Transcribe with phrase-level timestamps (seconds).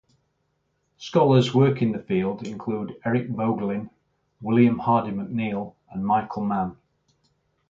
[0.97, 3.91] Scholars working the field include Eric Voegelin,
[4.41, 6.75] William Hardy McNeill and Michael Mann.